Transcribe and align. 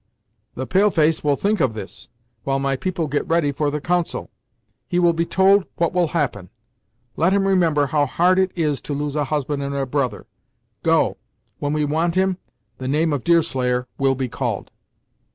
"The 0.55 0.65
pale 0.65 0.89
face 0.89 1.23
will 1.23 1.35
think 1.35 1.59
of 1.59 1.73
this, 1.75 2.09
while 2.43 2.57
my 2.57 2.75
people 2.75 3.05
get 3.05 3.27
ready 3.27 3.51
for 3.51 3.69
the 3.69 3.79
council. 3.79 4.31
He 4.87 4.97
will 4.97 5.13
be 5.13 5.27
told 5.27 5.65
what 5.75 5.93
will 5.93 6.07
happen. 6.07 6.49
Let 7.17 7.33
him 7.33 7.47
remember 7.47 7.85
how 7.85 8.07
hard 8.07 8.39
it 8.39 8.51
is 8.55 8.81
to 8.81 8.95
lose 8.95 9.15
a 9.15 9.25
husband 9.25 9.61
and 9.61 9.75
a 9.75 9.85
brother. 9.85 10.25
Go; 10.81 11.17
when 11.59 11.71
we 11.71 11.85
want 11.85 12.15
him, 12.15 12.39
the 12.79 12.87
name 12.87 13.13
of 13.13 13.23
Deerslayer 13.23 13.85
will 13.99 14.15
be 14.15 14.27
called." 14.27 14.71